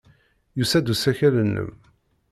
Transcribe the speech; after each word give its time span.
Yusa-d 0.57 0.91
usakal-nnem. 0.93 1.71